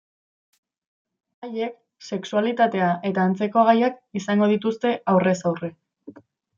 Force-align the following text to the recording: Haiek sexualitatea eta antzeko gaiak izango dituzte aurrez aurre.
Haiek 1.47 1.75
sexualitatea 2.09 2.89
eta 3.13 3.29
antzeko 3.31 3.69
gaiak 3.71 4.03
izango 4.23 4.53
dituzte 4.57 4.99
aurrez 5.15 5.39
aurre. 5.55 5.75